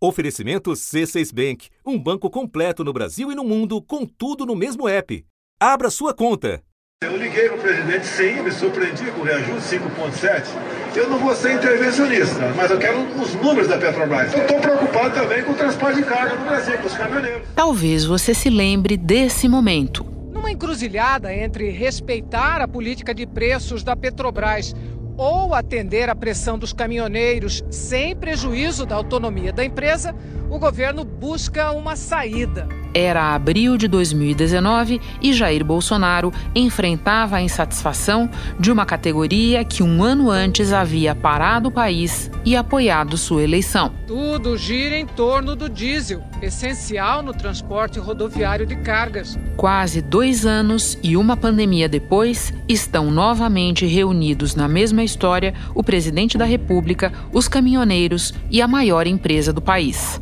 [0.00, 4.88] Oferecimento C6 Bank, um banco completo no Brasil e no mundo, com tudo no mesmo
[4.88, 5.24] app.
[5.60, 6.62] Abra sua conta.
[7.02, 10.96] Eu liguei para o presidente, sim, me surpreendi com o reajuste 5,7.
[10.96, 14.32] Eu não vou ser intervencionista, mas eu quero os números da Petrobras.
[14.32, 17.48] Eu estou preocupado também com o transporte de carga no Brasil, com os caminhoneiros.
[17.56, 20.04] Talvez você se lembre desse momento.
[20.32, 24.74] Numa encruzilhada entre respeitar a política de preços da Petrobras
[25.18, 30.14] ou atender à pressão dos caminhoneiros sem prejuízo da autonomia da empresa,
[30.50, 32.68] o governo busca uma saída.
[32.94, 40.02] Era abril de 2019 e Jair Bolsonaro enfrentava a insatisfação de uma categoria que um
[40.02, 43.92] ano antes havia parado o país e apoiado sua eleição.
[44.06, 49.38] Tudo gira em torno do diesel, essencial no transporte rodoviário de cargas.
[49.56, 56.38] Quase dois anos e uma pandemia depois, estão novamente reunidos na mesma história o presidente
[56.38, 60.20] da República, os caminhoneiros e a maior empresa do país.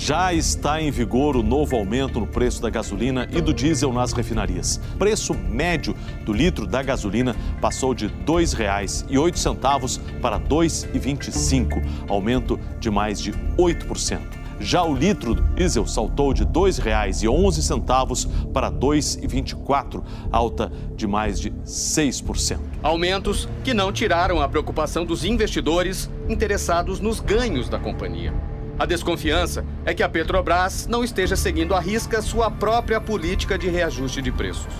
[0.00, 4.12] Já está em vigor o novo aumento no preço da gasolina e do diesel nas
[4.12, 4.80] refinarias.
[4.96, 5.92] Preço médio
[6.24, 13.32] do litro da gasolina passou de R$ 2,08 para R$ 2,25, aumento de mais de
[13.58, 14.20] 8%.
[14.60, 21.40] Já o litro do diesel saltou de R$ 2,11 para R$ 2,24, alta de mais
[21.40, 22.60] de 6%.
[22.84, 28.32] Aumentos que não tiraram a preocupação dos investidores interessados nos ganhos da companhia.
[28.78, 33.68] A desconfiança é que a Petrobras não esteja seguindo à risca sua própria política de
[33.68, 34.72] reajuste de preços,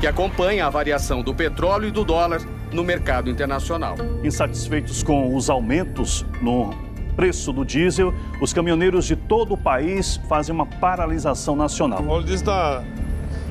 [0.00, 2.40] que acompanha a variação do petróleo e do dólar
[2.72, 3.96] no mercado internacional.
[4.24, 6.72] Insatisfeitos com os aumentos no
[7.14, 12.02] preço do diesel, os caminhoneiros de todo o país fazem uma paralisação nacional.
[12.02, 12.84] O óleo diesel está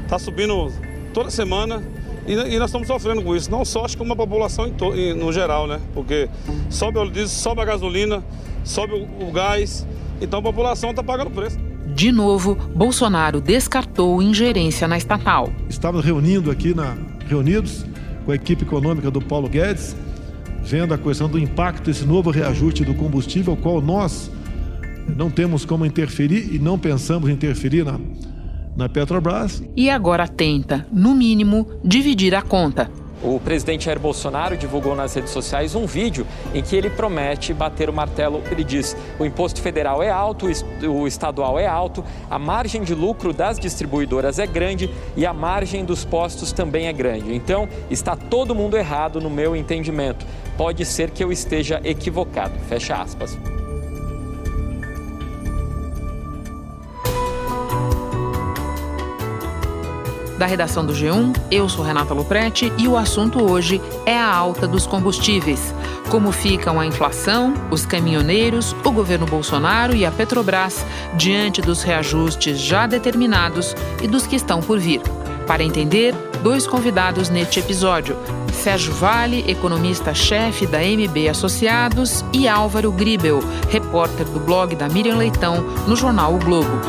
[0.09, 0.73] tá subindo
[1.13, 1.83] toda semana
[2.25, 5.31] e, e, nós estamos sofrendo com isso, não só acho que uma população em, no
[5.31, 5.79] geral, né?
[5.93, 6.27] Porque
[6.71, 8.23] sobe o óleo diesel, sobe a gasolina,
[8.63, 9.87] sobe o, o gás,
[10.21, 11.57] então a população está pagando preço.
[11.93, 15.51] De novo, Bolsonaro descartou ingerência na estatal.
[15.69, 16.95] Estávamos reunindo aqui na
[17.27, 17.85] reunidos
[18.25, 19.95] com a equipe econômica do Paulo Guedes,
[20.63, 24.31] vendo a questão do impacto desse novo reajuste do combustível, qual nós
[25.15, 27.99] não temos como interferir e não pensamos em interferir na,
[28.75, 29.63] na Petrobras.
[29.75, 32.89] E agora tenta, no mínimo, dividir a conta.
[33.23, 37.89] O presidente Jair Bolsonaro divulgou nas redes sociais um vídeo em que ele promete bater
[37.89, 38.41] o martelo.
[38.49, 40.47] Ele diz: o imposto federal é alto,
[40.87, 45.85] o estadual é alto, a margem de lucro das distribuidoras é grande e a margem
[45.85, 47.35] dos postos também é grande.
[47.35, 50.25] Então, está todo mundo errado no meu entendimento.
[50.57, 52.57] Pode ser que eu esteja equivocado.
[52.67, 53.37] Fecha aspas.
[60.41, 61.35] Da redação do G1.
[61.51, 65.71] Eu sou Renata Luprete e o assunto hoje é a alta dos combustíveis.
[66.09, 72.59] Como ficam a inflação, os caminhoneiros, o governo Bolsonaro e a Petrobras diante dos reajustes
[72.59, 75.01] já determinados e dos que estão por vir.
[75.45, 78.17] Para entender, dois convidados neste episódio:
[78.51, 85.61] Sérgio Vale, economista-chefe da MB Associados, e Álvaro Gribel, repórter do blog da Miriam Leitão
[85.87, 86.81] no jornal O Globo.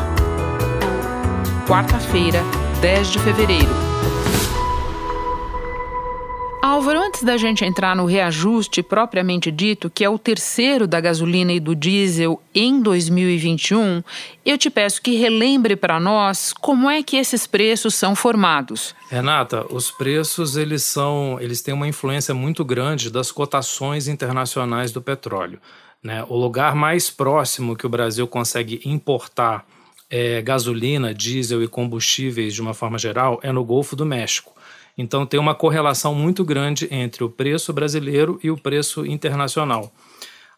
[1.67, 2.43] Quarta-feira,
[2.83, 3.73] 10 de fevereiro.
[6.61, 11.53] Álvaro, antes da gente entrar no reajuste propriamente dito, que é o terceiro da gasolina
[11.53, 14.03] e do diesel em 2021,
[14.45, 18.93] eu te peço que relembre para nós como é que esses preços são formados.
[19.09, 25.01] Renata, os preços eles são, eles têm uma influência muito grande das cotações internacionais do
[25.01, 25.57] petróleo.
[26.03, 26.25] Né?
[26.27, 29.65] O lugar mais próximo que o Brasil consegue importar
[30.09, 34.53] é, gasolina, diesel e combustíveis de uma forma geral é no Golfo do México.
[34.97, 39.91] Então tem uma correlação muito grande entre o preço brasileiro e o preço internacional.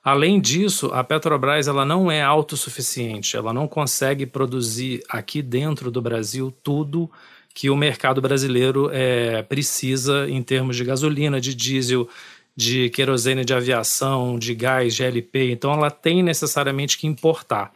[0.03, 6.01] Além disso, a Petrobras ela não é autossuficiente, ela não consegue produzir aqui dentro do
[6.01, 7.09] Brasil tudo
[7.55, 12.07] que o mercado brasileiro é, precisa em termos de gasolina, de diesel,
[12.55, 15.51] de querosene de aviação, de gás, GLP.
[15.51, 17.71] Então ela tem necessariamente que importar.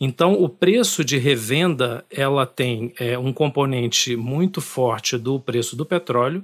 [0.00, 5.84] Então, o preço de revenda ela tem é, um componente muito forte do preço do
[5.84, 6.42] petróleo,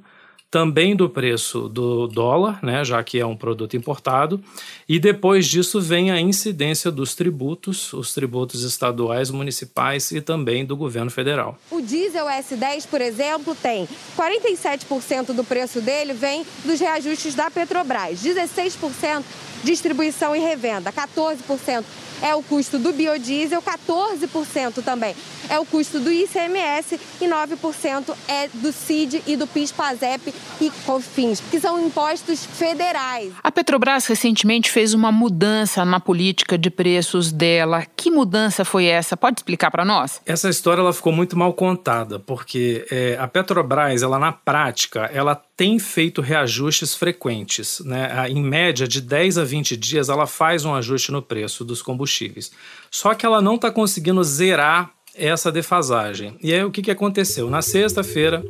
[0.51, 4.43] também do preço do dólar, né, já que é um produto importado,
[4.89, 10.77] e depois disso vem a incidência dos tributos, os tributos estaduais, municipais e também do
[10.77, 11.59] governo federal.
[11.71, 18.23] O diesel S10, por exemplo, tem 47% do preço dele vem dos reajustes da Petrobras,
[18.23, 19.25] 16%
[19.65, 21.85] distribuição e revenda, 14%
[22.23, 25.15] é o custo do biodiesel, 14% também
[25.49, 31.41] é o custo do ICMS e 9% é do CID e do PIS/PASEP e COFINS,
[31.51, 33.33] que são impostos federais.
[33.43, 37.85] A Petrobras recentemente fez uma mudança na política de preços dela.
[37.97, 39.17] Que mudança foi essa?
[39.17, 40.21] Pode explicar para nós?
[40.27, 45.35] Essa história ela ficou muito mal contada, porque é, a Petrobras, ela na prática, ela
[45.57, 47.81] tem feito reajustes frequentes.
[47.81, 48.29] Né?
[48.29, 52.53] Em média, de 10 a 20 dias, ela faz um ajuste no preço dos combustíveis.
[52.91, 56.37] Só que ela não está conseguindo zerar essa defasagem.
[56.43, 57.49] E aí o que, que aconteceu?
[57.49, 58.45] Na sexta-feira,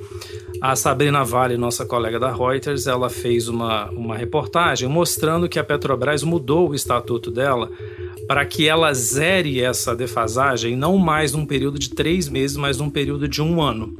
[0.60, 5.64] a Sabrina Vale, nossa colega da Reuters, ela fez uma, uma reportagem mostrando que a
[5.64, 7.70] Petrobras mudou o estatuto dela
[8.26, 12.90] para que ela zere essa defasagem não mais num período de três meses, mas num
[12.90, 13.94] período de um ano.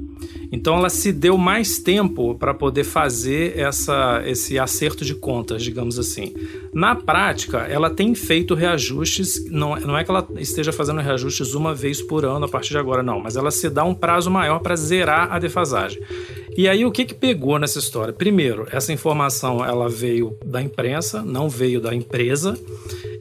[0.50, 5.98] Então ela se deu mais tempo para poder fazer essa, esse acerto de contas, digamos
[5.98, 6.34] assim.
[6.72, 11.74] Na prática, ela tem feito reajustes, não, não é que ela esteja fazendo reajustes uma
[11.74, 14.60] vez por ano a partir de agora, não, mas ela se dá um prazo maior
[14.60, 16.02] para zerar a defasagem.
[16.56, 18.14] E aí o que, que pegou nessa história?
[18.14, 22.58] Primeiro, essa informação ela veio da imprensa, não veio da empresa.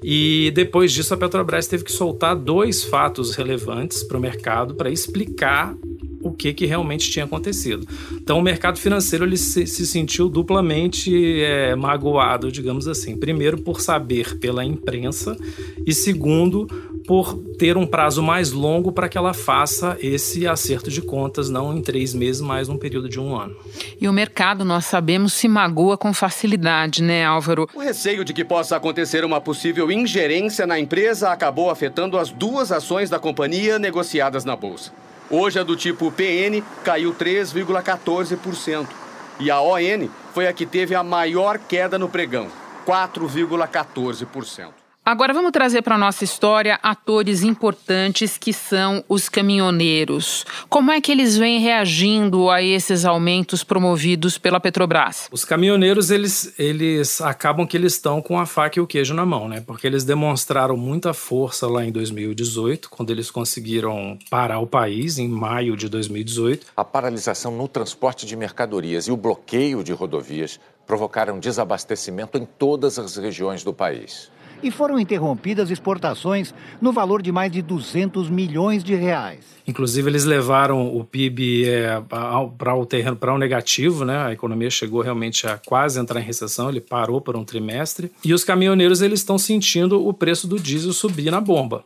[0.01, 4.89] E depois disso, a Petrobras teve que soltar dois fatos relevantes para o mercado para
[4.89, 5.75] explicar
[6.25, 7.87] o que, que realmente tinha acontecido.
[8.13, 13.15] Então, o mercado financeiro ele se, se sentiu duplamente é, magoado, digamos assim.
[13.15, 15.37] Primeiro, por saber pela imprensa,
[15.85, 16.65] e segundo,
[17.05, 21.77] por ter um prazo mais longo para que ela faça esse acerto de contas, não
[21.77, 23.55] em três meses, mas num período de um ano.
[24.01, 27.69] E o mercado, nós sabemos, se magoa com facilidade, né, Álvaro?
[27.75, 32.71] O receio de que possa acontecer uma possível ingerência na empresa acabou afetando as duas
[32.71, 34.91] ações da companhia negociadas na bolsa.
[35.29, 38.87] Hoje a do tipo PN caiu 3,14%.
[39.39, 42.47] E a ON foi a que teve a maior queda no pregão,
[42.85, 44.84] 4,14%.
[45.07, 50.43] Agora vamos trazer para a nossa história atores importantes que são os caminhoneiros.
[50.67, 55.29] Como é que eles vêm reagindo a esses aumentos promovidos pela Petrobras?
[55.31, 59.27] Os caminhoneiros, eles, eles acabam que eles estão com a faca e o queijo na
[59.27, 59.61] mão, né?
[59.61, 65.27] Porque eles demonstraram muita força lá em 2018, quando eles conseguiram parar o país, em
[65.27, 66.65] maio de 2018.
[66.75, 72.97] A paralisação no transporte de mercadorias e o bloqueio de rodovias provocaram desabastecimento em todas
[72.97, 74.33] as regiões do país
[74.65, 79.45] e foram interrompidas exportações no valor de mais de 200 milhões de reais.
[79.67, 82.01] Inclusive, eles levaram o PIB é,
[82.57, 84.17] para o terreno para o negativo, né?
[84.17, 88.11] A economia chegou realmente a quase entrar em recessão, ele parou por um trimestre.
[88.23, 91.83] E os caminhoneiros eles estão sentindo o preço do diesel subir na bomba.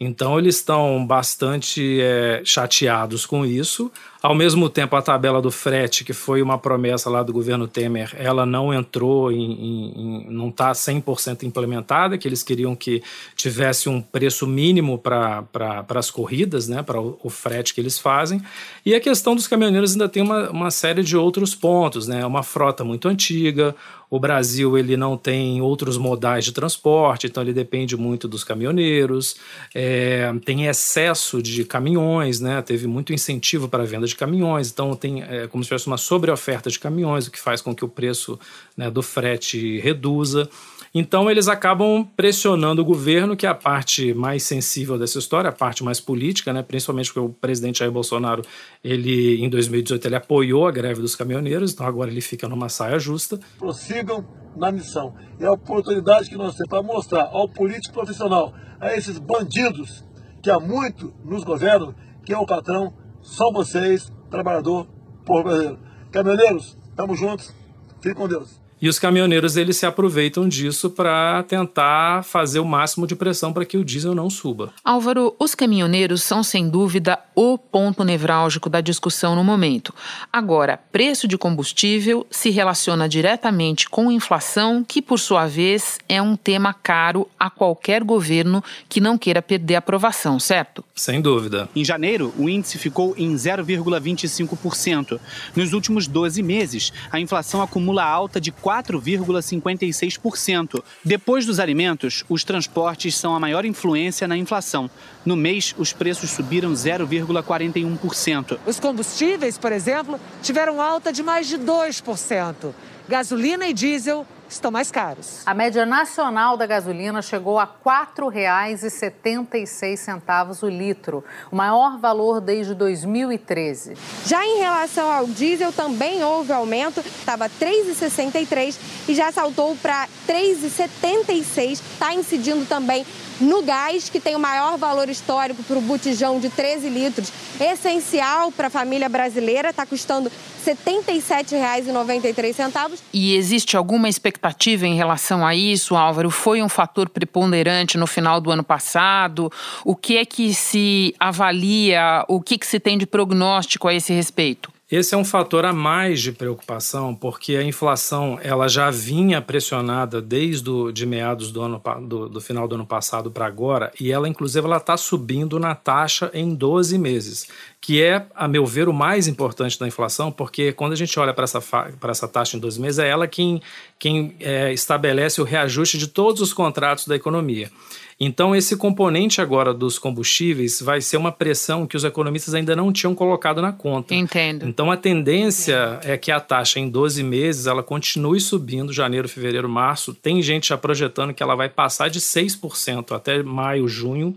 [0.00, 3.90] Então eles estão bastante é, chateados com isso.
[4.20, 8.16] Ao mesmo tempo, a tabela do frete, que foi uma promessa lá do governo Temer,
[8.18, 13.00] ela não entrou em, em, em não está 100% implementada, que eles queriam que
[13.36, 15.46] tivesse um preço mínimo para
[15.90, 18.42] as corridas, né, para o, o, frete que eles fazem.
[18.84, 22.42] E a questão dos caminhoneiros ainda tem uma, uma série de outros pontos, né, uma
[22.42, 23.72] frota muito antiga,
[24.10, 29.36] o Brasil ele não tem outros modais de transporte, então ele depende muito dos caminhoneiros.
[29.74, 32.62] É, tem excesso de caminhões, né?
[32.62, 35.98] Teve muito incentivo para a venda de caminhões, então tem é, como se tivesse uma
[35.98, 38.38] sobreoferta de caminhões, o que faz com que o preço
[38.76, 40.48] né, do frete reduza.
[40.94, 45.52] Então eles acabam pressionando o governo, que é a parte mais sensível dessa história, a
[45.52, 46.62] parte mais política, né?
[46.62, 48.42] principalmente porque o presidente Jair Bolsonaro,
[48.82, 52.98] ele em 2018 ele apoiou a greve dos caminhoneiros, então agora ele fica numa saia
[52.98, 53.38] justa.
[53.58, 54.26] Prossigam
[54.56, 55.14] na missão.
[55.38, 60.04] É a oportunidade que nós temos para mostrar ao político profissional, a esses bandidos
[60.42, 61.94] que há muito nos governam,
[62.24, 64.86] que é o patrão, são vocês, trabalhador,
[65.24, 65.78] povo brasileiro.
[66.10, 67.54] Caminhoneiros, estamos juntos.
[68.00, 68.60] Fique com Deus.
[68.80, 73.64] E os caminhoneiros eles se aproveitam disso para tentar fazer o máximo de pressão para
[73.64, 74.72] que o diesel não suba.
[74.84, 79.92] Álvaro, os caminhoneiros são sem dúvida o ponto nevrálgico da discussão no momento.
[80.32, 86.36] Agora, preço de combustível se relaciona diretamente com inflação, que por sua vez é um
[86.36, 90.84] tema caro a qualquer governo que não queira perder a aprovação, certo?
[90.94, 91.68] Sem dúvida.
[91.74, 95.18] Em janeiro, o índice ficou em 0,25%.
[95.56, 100.84] Nos últimos 12 meses, a inflação acumula alta de 4,56%.
[101.02, 104.90] Depois dos alimentos, os transportes são a maior influência na inflação.
[105.24, 108.58] No mês, os preços subiram 0,41%.
[108.66, 112.74] Os combustíveis, por exemplo, tiveram alta de mais de 2%.
[113.08, 115.42] Gasolina e diesel estão mais caros.
[115.46, 122.74] A média nacional da gasolina chegou a R$ 4,76 o litro, o maior valor desde
[122.74, 123.94] 2013.
[124.24, 128.78] Já em relação ao diesel, também houve aumento, estava R$ 3,63
[129.08, 131.72] e já saltou para R$ 3,76.
[131.72, 133.06] Está incidindo também
[133.40, 137.30] no gás, que tem o maior valor histórico para o botijão de 13 litros,
[137.60, 140.30] essencial para a família brasileira, está custando
[140.64, 142.98] R$ 77,93.
[143.12, 146.30] E existe alguma expectativa em relação a isso, Álvaro?
[146.30, 149.50] Foi um fator preponderante no final do ano passado?
[149.84, 154.12] O que é que se avalia, o que, que se tem de prognóstico a esse
[154.12, 154.77] respeito?
[154.90, 160.22] Esse é um fator a mais de preocupação, porque a inflação ela já vinha pressionada
[160.22, 164.10] desde o, de meados do, ano, do, do final do ano passado para agora, e
[164.10, 167.48] ela, inclusive, ela está subindo na taxa em 12 meses,
[167.82, 171.34] que é, a meu ver, o mais importante da inflação, porque quando a gente olha
[171.34, 171.62] para essa,
[172.08, 173.60] essa taxa em 12 meses, é ela quem,
[173.98, 177.70] quem é, estabelece o reajuste de todos os contratos da economia.
[178.20, 182.92] Então, esse componente agora dos combustíveis vai ser uma pressão que os economistas ainda não
[182.92, 184.12] tinham colocado na conta.
[184.12, 184.66] Entendo.
[184.66, 189.68] Então, a tendência é que a taxa em 12 meses ela continue subindo, janeiro, fevereiro,
[189.68, 190.12] março.
[190.12, 194.34] Tem gente já projetando que ela vai passar de 6% até maio, junho.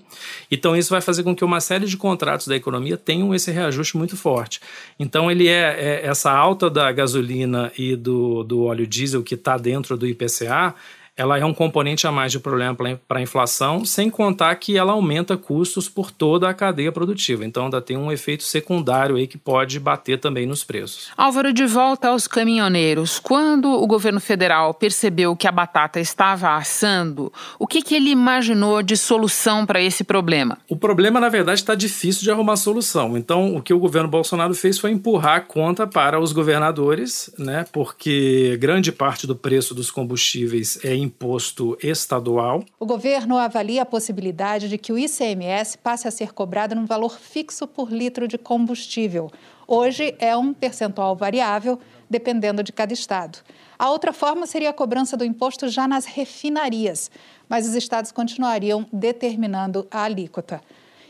[0.51, 3.97] Então, isso vai fazer com que uma série de contratos da economia tenham esse reajuste
[3.97, 4.61] muito forte.
[4.99, 9.57] Então, ele é, é essa alta da gasolina e do, do óleo diesel que está
[9.57, 10.75] dentro do IPCA
[11.15, 12.75] ela é um componente a mais de problema
[13.07, 17.45] para a inflação, sem contar que ela aumenta custos por toda a cadeia produtiva.
[17.45, 21.11] Então, ainda tem um efeito secundário aí que pode bater também nos preços.
[21.17, 23.19] Álvaro, de volta aos caminhoneiros.
[23.19, 28.81] Quando o governo federal percebeu que a batata estava assando, o que, que ele imaginou
[28.81, 30.57] de solução para esse problema?
[30.69, 33.17] O problema, na verdade, está difícil de arrumar solução.
[33.17, 37.65] Então, o que o governo Bolsonaro fez foi empurrar a conta para os governadores, né?
[37.71, 42.63] Porque grande parte do preço dos combustíveis é imposto estadual.
[42.79, 47.19] O governo avalia a possibilidade de que o ICMS passe a ser cobrado num valor
[47.19, 49.29] fixo por litro de combustível.
[49.67, 51.77] Hoje é um percentual variável,
[52.09, 53.39] dependendo de cada estado.
[53.77, 57.11] A outra forma seria a cobrança do imposto já nas refinarias,
[57.49, 60.61] mas os estados continuariam determinando a alíquota.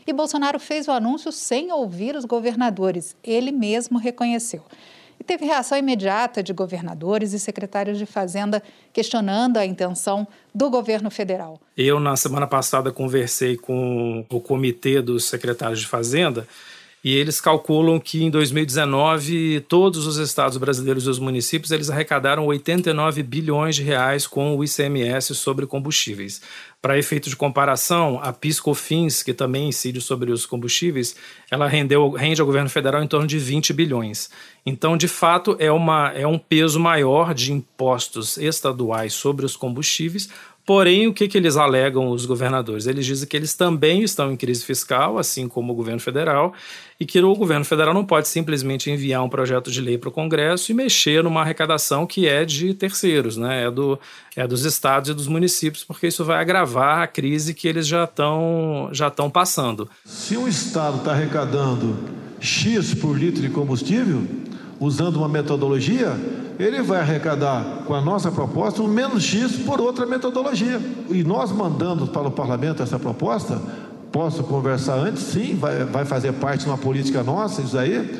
[0.04, 3.16] E Bolsonaro fez o anúncio sem ouvir os governadores.
[3.22, 4.64] Ele mesmo reconheceu.
[5.22, 8.60] E teve reação imediata de governadores e secretários de Fazenda
[8.92, 11.60] questionando a intenção do governo federal.
[11.76, 16.44] Eu, na semana passada, conversei com o comitê dos secretários de Fazenda
[17.04, 22.46] e eles calculam que em 2019 todos os estados brasileiros e os municípios eles arrecadaram
[22.46, 26.40] 89 bilhões de reais com o ICMS sobre combustíveis.
[26.80, 31.14] Para efeito de comparação, a PiscoFins, que também incide sobre os combustíveis,
[31.48, 34.28] ela rendeu, rende ao governo federal em torno de 20 bilhões.
[34.66, 40.28] Então, de fato, é, uma, é um peso maior de impostos estaduais sobre os combustíveis,
[40.64, 42.86] Porém, o que, que eles alegam, os governadores?
[42.86, 46.52] Eles dizem que eles também estão em crise fiscal, assim como o governo federal,
[47.00, 50.12] e que o governo federal não pode simplesmente enviar um projeto de lei para o
[50.12, 53.62] Congresso e mexer numa arrecadação que é de terceiros, né?
[53.62, 53.98] é, do,
[54.36, 58.04] é dos estados e dos municípios, porque isso vai agravar a crise que eles já
[58.04, 59.88] estão já estão passando.
[60.04, 61.96] Se um estado está arrecadando
[62.40, 64.22] X por litro de combustível,
[64.80, 66.16] usando uma metodologia,
[66.62, 70.80] ele vai arrecadar com a nossa proposta um menos X por outra metodologia.
[71.10, 73.60] E nós mandando para o parlamento essa proposta,
[74.12, 78.16] posso conversar antes, sim, vai, vai fazer parte de uma política nossa, isso aí.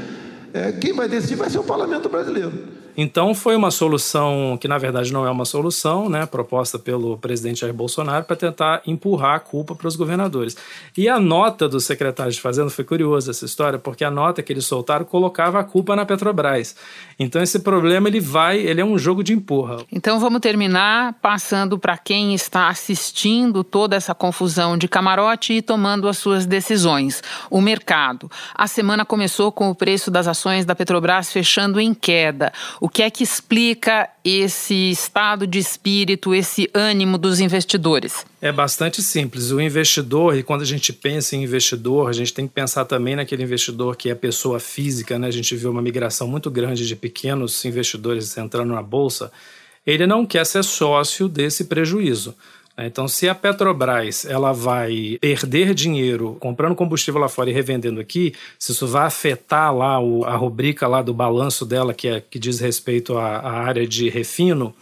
[0.52, 2.52] É, quem vai decidir vai ser o parlamento brasileiro.
[2.96, 7.60] Então foi uma solução que na verdade não é uma solução, né, proposta pelo presidente
[7.60, 10.56] Jair Bolsonaro para tentar empurrar a culpa para os governadores.
[10.96, 14.52] E a nota do secretário de Fazenda foi curiosa essa história, porque a nota que
[14.52, 16.76] eles soltaram colocava a culpa na Petrobras.
[17.22, 19.76] Então esse problema ele vai, ele é um jogo de empurra.
[19.90, 26.08] Então vamos terminar passando para quem está assistindo toda essa confusão de camarote e tomando
[26.08, 27.22] as suas decisões.
[27.48, 28.30] O mercado.
[28.54, 32.52] A semana começou com o preço das ações da Petrobras fechando em queda.
[32.80, 38.24] O que é que explica esse estado de espírito, esse ânimo dos investidores?
[38.40, 39.50] É bastante simples.
[39.50, 43.16] O investidor, e quando a gente pensa em investidor, a gente tem que pensar também
[43.16, 45.26] naquele investidor que é pessoa física, né?
[45.28, 49.32] A gente viu uma migração muito grande de pequenos investidores entrando na bolsa.
[49.86, 52.34] Ele não quer ser sócio desse prejuízo.
[52.76, 52.86] Né?
[52.86, 58.34] Então, se a Petrobras ela vai perder dinheiro comprando combustível lá fora e revendendo aqui,
[58.58, 62.38] se isso vai afetar lá o, a rubrica lá do balanço dela, que, é, que
[62.38, 64.74] diz respeito à, à área de refino,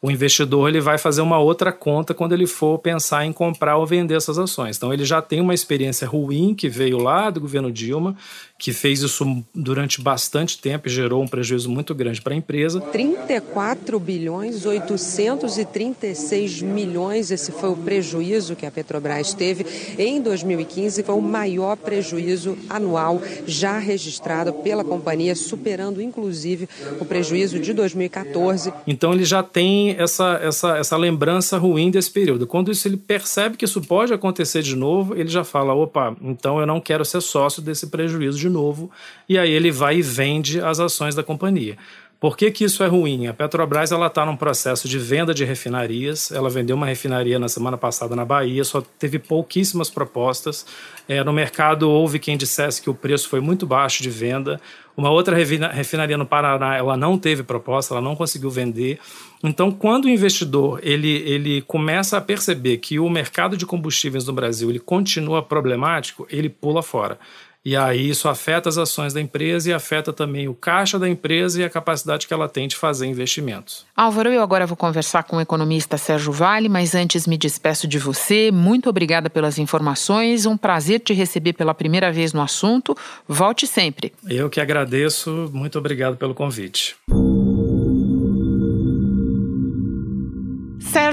[0.00, 3.86] o investidor ele vai fazer uma outra conta quando ele for pensar em comprar ou
[3.86, 4.76] vender essas ações.
[4.76, 8.16] Então ele já tem uma experiência ruim que veio lá do governo Dilma,
[8.56, 12.80] que fez isso durante bastante tempo e gerou um prejuízo muito grande para a empresa.
[12.80, 19.66] 34 bilhões 836 milhões, esse foi o prejuízo que a Petrobras teve
[19.98, 26.68] em 2015, foi o maior prejuízo anual já registrado pela companhia, superando inclusive
[27.00, 28.72] o prejuízo de 2014.
[28.86, 32.46] Então ele já tem essa, essa, essa lembrança ruim desse período.
[32.46, 36.60] Quando isso ele percebe que isso pode acontecer de novo, ele já fala: opa, então
[36.60, 38.90] eu não quero ser sócio desse prejuízo de novo,
[39.28, 41.76] e aí ele vai e vende as ações da companhia.
[42.20, 43.28] Por que, que isso é ruim?
[43.28, 46.32] A Petrobras está num processo de venda de refinarias.
[46.32, 50.66] Ela vendeu uma refinaria na semana passada na Bahia, só teve pouquíssimas propostas.
[51.08, 54.60] É, no mercado houve quem dissesse que o preço foi muito baixo de venda.
[54.96, 58.98] Uma outra refinaria no Paraná, ela não teve proposta, ela não conseguiu vender.
[59.44, 64.32] Então, quando o investidor ele, ele começa a perceber que o mercado de combustíveis no
[64.32, 67.16] Brasil ele continua problemático, ele pula fora.
[67.64, 71.60] E aí isso afeta as ações da empresa e afeta também o caixa da empresa
[71.60, 73.84] e a capacidade que ela tem de fazer investimentos.
[73.96, 77.98] Álvaro, eu agora vou conversar com o economista Sérgio Vale, mas antes me despeço de
[77.98, 78.50] você.
[78.50, 80.46] Muito obrigada pelas informações.
[80.46, 82.96] Um prazer te receber pela primeira vez no assunto.
[83.26, 84.12] Volte sempre.
[84.28, 85.50] Eu que agradeço.
[85.52, 86.96] Muito obrigado pelo convite.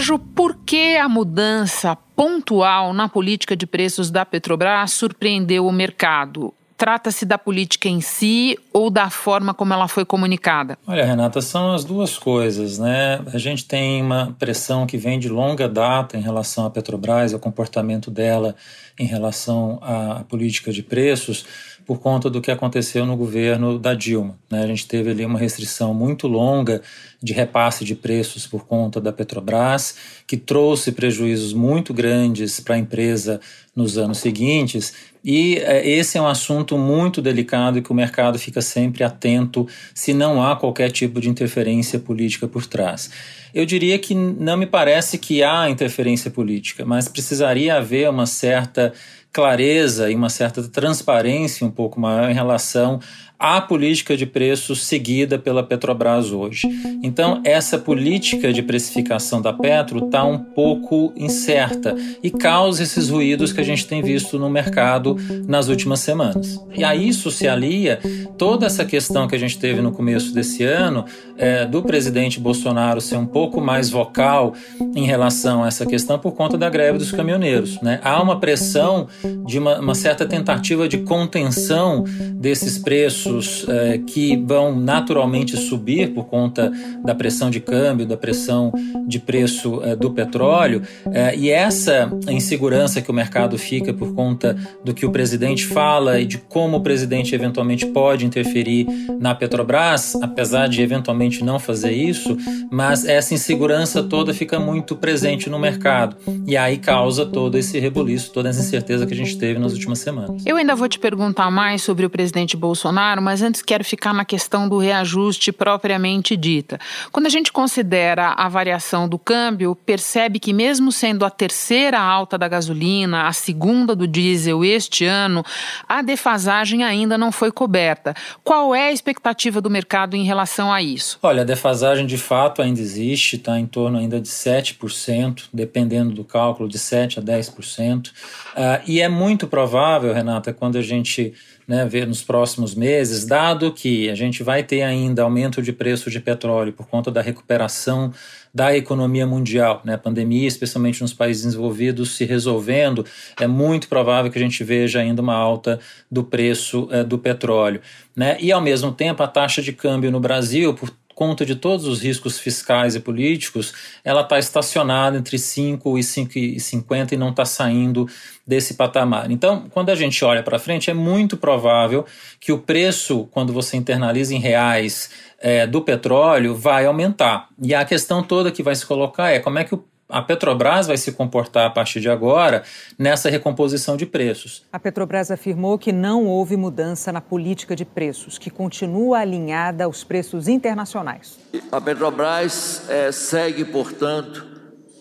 [0.06, 6.54] Sérgio, por que a mudança pontual na política de preços da Petrobras surpreendeu o mercado?
[6.78, 10.78] Trata-se da política em si ou da forma como ela foi comunicada?
[10.86, 13.20] Olha, Renata, são as duas coisas, né?
[13.34, 17.40] A gente tem uma pressão que vem de longa data em relação à Petrobras, ao
[17.40, 18.56] comportamento dela
[19.00, 21.46] em relação à política de preços
[21.86, 24.38] por conta do que aconteceu no governo da Dilma.
[24.50, 24.64] Né?
[24.64, 26.82] A gente teve ali uma restrição muito longa
[27.26, 29.96] de repasse de preços por conta da Petrobras,
[30.28, 33.42] que trouxe prejuízos muito grandes para a empresa
[33.76, 34.94] nos anos seguintes.
[35.24, 39.68] E é, esse é um assunto muito delicado e que o mercado fica sempre atento
[39.92, 43.10] se não há qualquer tipo de interferência política por trás.
[43.52, 48.94] Eu diria que não me parece que há interferência política, mas precisaria haver uma certa
[49.36, 53.02] clareza e uma certa transparência um pouco maior em relação
[53.38, 56.68] à política de preços seguida pela Petrobras hoje.
[57.04, 63.52] Então, essa política de precificação da Petro está um pouco incerta e causa esses ruídos
[63.52, 66.60] que a gente tem visto no mercado nas últimas semanas.
[66.74, 68.00] E a isso se alia
[68.38, 71.06] toda essa questão que a gente teve no começo desse ano
[71.38, 74.54] é, do presidente Bolsonaro ser um pouco mais vocal
[74.96, 77.80] em relação a essa questão por conta da greve dos caminhoneiros.
[77.82, 78.00] Né?
[78.04, 79.08] Há uma pressão
[79.46, 83.25] de uma, uma certa tentativa de contenção desses preços
[83.68, 86.72] é, que vão naturalmente subir por conta
[87.04, 88.74] da pressão de câmbio, da pressão
[89.08, 94.56] de preço é, do petróleo, é, e essa insegurança que o mercado fica por conta
[94.84, 98.88] do que o presidente fala e de como o presidente eventualmente pode interferir
[99.20, 102.38] na Petrobras, apesar de eventualmente não fazer isso,
[102.72, 108.32] mas essa insegurança toda fica muito presente no mercado e aí causa todo esse rebuliço,
[108.32, 110.44] toda essa incerteza que a gente teve nas últimas semanas.
[110.46, 114.26] Eu ainda vou te perguntar mais sobre o presidente Bolsonaro, mas antes quero ficar na
[114.26, 116.80] questão do reajuste propriamente dita.
[117.12, 122.38] Quando a gente considera a variação do câmbio, percebe que mesmo sendo a terceira alta
[122.38, 125.44] da gasolina, a segunda do diesel este ano,
[125.88, 128.14] a defasagem ainda não foi coberta.
[128.44, 131.20] Qual é a expectativa do mercado em relação a isso?
[131.22, 136.24] Olha, a defasagem de fato ainda existe, está em torno ainda de 7%, dependendo do
[136.24, 138.08] cálculo, de 7% a 10%.
[138.08, 138.12] Uh,
[138.56, 141.34] ah, e é muito provável, Renata, quando a gente
[141.68, 146.10] né, ver nos próximos meses, dado que a gente vai ter ainda aumento de preço
[146.10, 148.14] de petróleo por conta da recuperação
[148.54, 153.06] da economia mundial, né, a pandemia, especialmente nos países desenvolvidos, se resolvendo,
[153.40, 157.82] é muito provável que a gente veja ainda uma alta do preço é, do petróleo.
[158.16, 158.38] Né?
[158.40, 162.02] E, ao mesmo tempo, a taxa de câmbio no Brasil, por conta de todos os
[162.02, 163.74] riscos fiscais e políticos,
[164.04, 168.08] ela está estacionada entre 5 e 5,50 e não está saindo
[168.46, 169.32] desse patamar.
[169.32, 172.06] Então, quando a gente olha para frente, é muito provável
[172.40, 177.48] que o preço, quando você internaliza em reais é, do petróleo, vai aumentar.
[177.64, 180.86] E a questão toda que vai se colocar é como é que o a Petrobras
[180.88, 182.64] vai se comportar a partir de agora
[182.98, 184.64] nessa recomposição de preços.
[184.72, 190.04] A Petrobras afirmou que não houve mudança na política de preços, que continua alinhada aos
[190.04, 191.40] preços internacionais.
[191.72, 194.46] A Petrobras é, segue, portanto,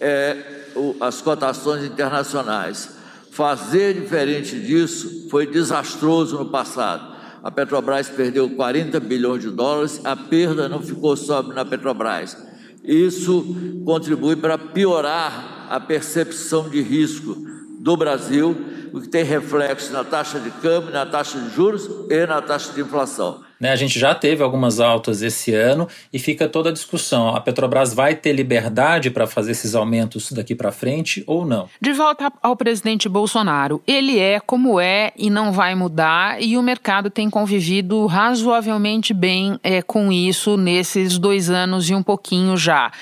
[0.01, 0.37] é,
[0.75, 2.97] o, as cotações internacionais.
[3.31, 7.15] Fazer diferente disso foi desastroso no passado.
[7.43, 12.54] A Petrobras perdeu 40 bilhões de dólares, a perda não ficou só na Petrobras
[12.85, 17.35] Isso contribui para piorar a percepção de risco
[17.81, 18.57] do Brasil,
[18.93, 22.73] o que tem reflexo na taxa de câmbio, na taxa de juros e na taxa
[22.73, 23.43] de inflação.
[23.65, 27.35] Né, a gente já teve algumas altas esse ano e fica toda a discussão.
[27.35, 31.67] A Petrobras vai ter liberdade para fazer esses aumentos daqui para frente ou não?
[31.81, 33.83] De volta ao presidente Bolsonaro.
[33.87, 39.59] Ele é como é e não vai mudar, e o mercado tem convivido razoavelmente bem
[39.63, 42.93] é, com isso nesses dois anos e um pouquinho já.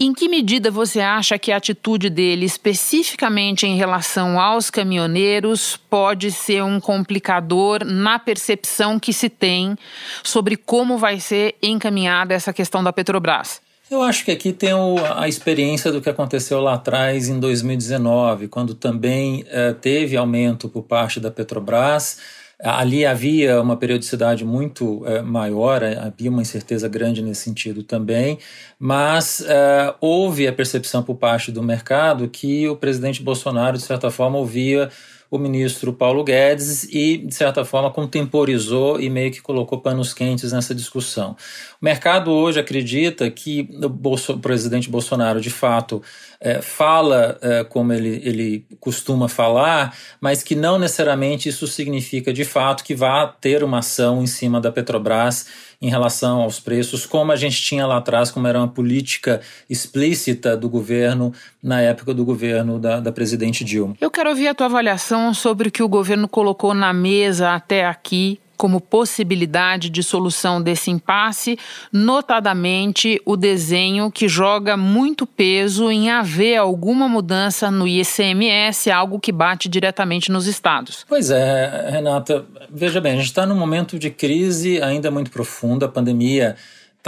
[0.00, 6.30] Em que medida você acha que a atitude dele, especificamente em relação aos caminhoneiros, pode
[6.30, 9.76] ser um complicador na percepção que se tem
[10.22, 13.60] sobre como vai ser encaminhada essa questão da Petrobras?
[13.90, 18.46] Eu acho que aqui tem o, a experiência do que aconteceu lá atrás, em 2019,
[18.46, 22.18] quando também eh, teve aumento por parte da Petrobras
[22.60, 28.38] Ali havia uma periodicidade muito é, maior, eh, havia uma incerteza grande nesse sentido também,
[28.80, 34.10] mas é, houve a percepção por parte do mercado que o presidente Bolsonaro, de certa
[34.10, 34.90] forma, ouvia
[35.30, 40.52] o ministro Paulo Guedes e, de certa forma, contemporizou e meio que colocou panos quentes
[40.52, 41.36] nessa discussão.
[41.80, 46.02] O mercado hoje acredita que o, Bolso, o presidente Bolsonaro, de fato,
[46.40, 52.44] é, fala é, como ele, ele costuma falar, mas que não necessariamente isso significa, de
[52.44, 55.46] fato, que vá ter uma ação em cima da Petrobras
[55.80, 60.56] em relação aos preços, como a gente tinha lá atrás, como era uma política explícita
[60.56, 63.94] do governo na época do governo da, da presidente Dilma.
[64.00, 67.86] Eu quero ouvir a tua avaliação sobre o que o governo colocou na mesa até
[67.86, 71.56] aqui como possibilidade de solução desse impasse,
[71.92, 79.30] notadamente o desenho que joga muito peso em haver alguma mudança no ICMS, algo que
[79.30, 81.06] bate diretamente nos estados.
[81.08, 85.86] Pois é, Renata, veja bem, a gente está num momento de crise ainda muito profunda,
[85.86, 86.56] a pandemia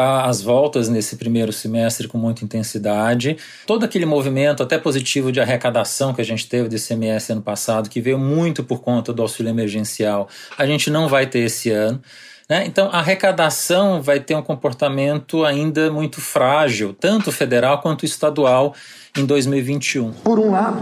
[0.01, 3.37] está às voltas nesse primeiro semestre com muita intensidade.
[3.67, 7.91] Todo aquele movimento, até positivo, de arrecadação que a gente teve do ICMS ano passado,
[7.91, 12.01] que veio muito por conta do auxílio emergencial, a gente não vai ter esse ano.
[12.49, 12.65] Né?
[12.67, 18.75] Então, a arrecadação vai ter um comportamento ainda muito frágil, tanto federal quanto estadual,
[19.17, 20.13] em 2021.
[20.25, 20.81] Por um lado,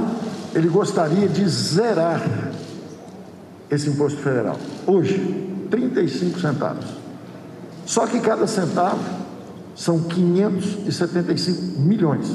[0.55, 2.23] ele gostaria de zerar
[3.71, 4.59] esse imposto federal.
[4.87, 5.19] Hoje,
[5.71, 6.98] 35 centavos.
[7.89, 9.03] Só que cada centavo
[9.75, 12.31] são 575 milhões.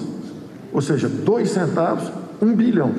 [0.73, 2.11] Ou seja, dois centavos,
[2.41, 2.91] um bilhão.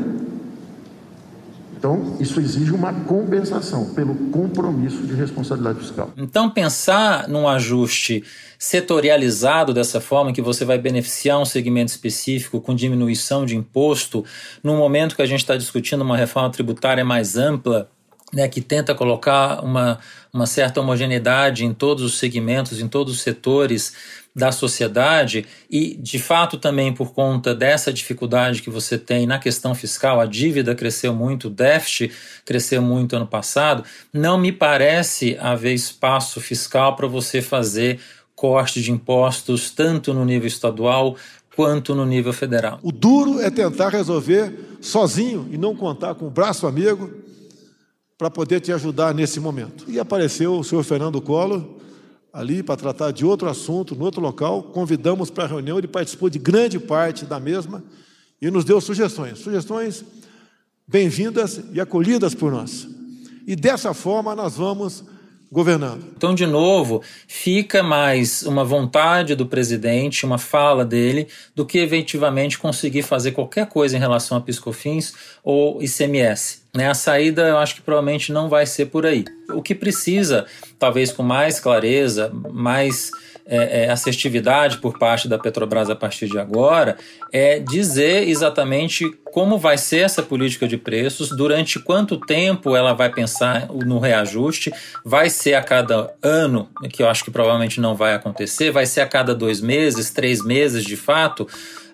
[1.76, 6.12] Então, isso exige uma compensação pelo compromisso de responsabilidade fiscal.
[6.16, 8.22] Então, pensar num ajuste
[8.56, 14.24] setorializado dessa forma, que você vai beneficiar um segmento específico com diminuição de imposto,
[14.62, 17.90] no momento que a gente está discutindo uma reforma tributária mais ampla,
[18.34, 19.98] né, que tenta colocar uma,
[20.32, 23.94] uma certa homogeneidade em todos os segmentos, em todos os setores
[24.34, 29.74] da sociedade e, de fato, também por conta dessa dificuldade que você tem na questão
[29.74, 32.12] fiscal, a dívida cresceu muito, o déficit
[32.44, 38.00] cresceu muito ano passado, não me parece haver espaço fiscal para você fazer
[38.34, 41.16] corte de impostos tanto no nível estadual
[41.54, 42.80] quanto no nível federal.
[42.82, 47.23] O duro é tentar resolver sozinho e não contar com o braço amigo
[48.16, 49.84] para poder te ajudar nesse momento.
[49.88, 51.64] E apareceu o senhor Fernando Collor
[52.32, 54.62] ali para tratar de outro assunto, no outro local.
[54.62, 57.82] Convidamos para a reunião, ele participou de grande parte da mesma
[58.40, 59.38] e nos deu sugestões.
[59.38, 60.04] Sugestões
[60.86, 62.86] bem-vindas e acolhidas por nós.
[63.46, 65.04] E dessa forma nós vamos
[65.54, 66.04] governando.
[66.16, 72.58] Então, de novo, fica mais uma vontade do presidente, uma fala dele, do que efetivamente
[72.58, 75.14] conseguir fazer qualquer coisa em relação a piscofins
[75.44, 76.64] ou ICMS.
[76.74, 76.90] Né?
[76.90, 79.24] A saída eu acho que provavelmente não vai ser por aí.
[79.54, 80.44] O que precisa,
[80.76, 83.12] talvez com mais clareza, mais
[83.46, 86.96] é, é, assertividade por parte da Petrobras a partir de agora
[87.32, 93.10] é dizer exatamente como vai ser essa política de preços, durante quanto tempo ela vai
[93.10, 94.72] pensar no reajuste,
[95.04, 99.00] vai ser a cada ano, que eu acho que provavelmente não vai acontecer, vai ser
[99.00, 101.48] a cada dois meses, três meses de fato,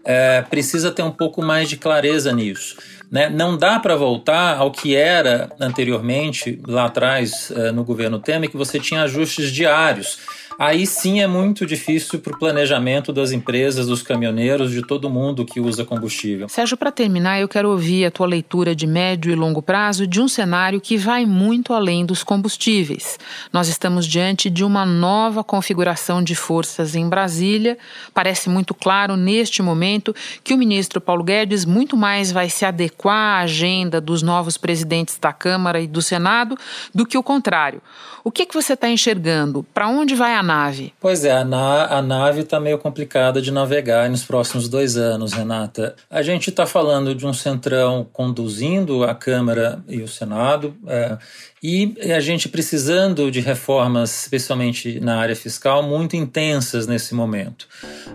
[0.05, 2.77] é, precisa ter um pouco mais de clareza nisso.
[3.11, 3.29] Né?
[3.29, 8.57] Não dá para voltar ao que era anteriormente, lá atrás, é, no governo Temer, que
[8.57, 10.19] você tinha ajustes diários
[10.61, 15.43] aí sim é muito difícil para o planejamento das empresas, dos caminhoneiros, de todo mundo
[15.43, 16.51] que usa combustível.
[16.51, 20.21] Sérgio, para terminar, eu quero ouvir a tua leitura de médio e longo prazo de
[20.21, 23.19] um cenário que vai muito além dos combustíveis.
[23.51, 27.79] Nós estamos diante de uma nova configuração de forças em Brasília.
[28.13, 33.00] Parece muito claro neste momento que o ministro Paulo Guedes muito mais vai se adequar
[33.01, 36.57] adequar a agenda dos novos presidentes da Câmara e do Senado
[36.95, 37.81] do que o contrário.
[38.23, 39.65] O que, que você está enxergando?
[39.73, 40.93] Para onde vai a nave?
[41.01, 45.33] Pois é, a, na, a nave está meio complicada de navegar nos próximos dois anos,
[45.33, 45.97] Renata.
[46.11, 50.75] A gente está falando de um centrão conduzindo a Câmara e o Senado.
[50.87, 51.17] É,
[51.63, 57.69] e a gente precisando de reformas, especialmente na área fiscal, muito intensas nesse momento.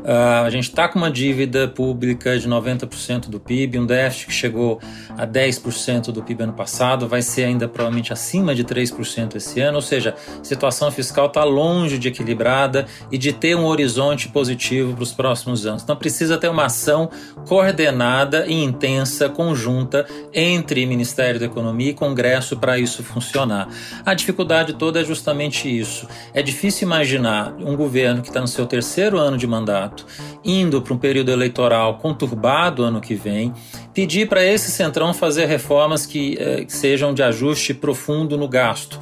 [0.04, 4.34] Uh, a gente está com uma dívida pública de 90% do PIB, um déficit que
[4.34, 4.80] chegou
[5.16, 9.76] a 10% do PIB ano passado, vai ser ainda provavelmente acima de 3% esse ano,
[9.76, 14.96] ou seja, a situação fiscal está longe de equilibrada e de ter um horizonte positivo
[14.96, 15.84] para os próximos anos.
[15.84, 17.12] Então precisa ter uma ação
[17.48, 23.68] coordenada e intensa, conjunta, entre Ministério da Economia e Congresso para isso funcionar funcionar.
[24.06, 26.08] A dificuldade toda é justamente isso.
[26.34, 30.06] É difícil imaginar um governo que está no seu terceiro ano de mandato,
[30.44, 33.54] indo para um período eleitoral conturbado ano que vem,
[33.94, 39.00] pedir para esse centrão fazer reformas que, eh, que sejam de ajuste profundo no gasto.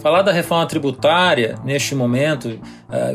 [0.00, 2.60] Falar da reforma tributária neste momento,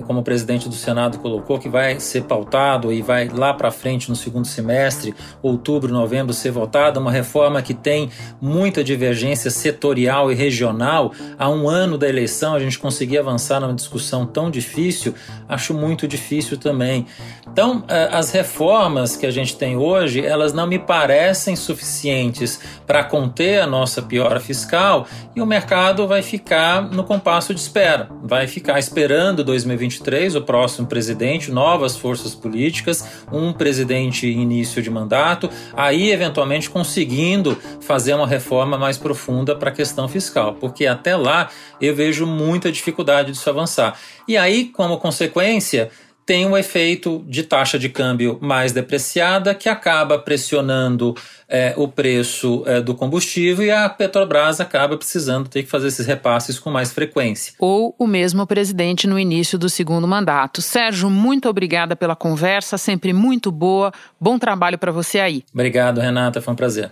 [0.05, 4.09] como o presidente do Senado colocou, que vai ser pautado e vai lá para frente
[4.09, 8.09] no segundo semestre, outubro, novembro, ser votada, uma reforma que tem
[8.39, 11.11] muita divergência setorial e regional.
[11.37, 15.13] Há um ano da eleição a gente conseguir avançar numa discussão tão difícil,
[15.47, 17.05] acho muito difícil também.
[17.51, 23.03] Então, eh, as reformas que a gente tem hoje, elas não me parecem suficientes para
[23.03, 28.09] conter a nossa piora fiscal e o mercado vai ficar no compasso de espera.
[28.23, 35.49] Vai ficar esperando 2023, o próximo presidente, novas forças políticas, um presidente início de mandato,
[35.75, 41.49] aí eventualmente conseguindo fazer uma reforma mais profunda para a questão fiscal, porque até lá
[41.81, 43.99] eu vejo muita dificuldade disso avançar.
[44.27, 45.91] E aí, como consequência,
[46.25, 51.15] tem um efeito de taxa de câmbio mais depreciada que acaba pressionando
[51.47, 56.07] é, o preço é, do combustível e a Petrobras acaba precisando ter que fazer esses
[56.07, 57.53] repasses com mais frequência.
[57.59, 60.61] Ou o mesmo presidente no início do segundo mandato.
[60.61, 63.91] Sérgio, muito obrigada pela conversa, sempre muito boa.
[64.19, 65.43] Bom trabalho para você aí.
[65.53, 66.91] Obrigado, Renata, foi um prazer.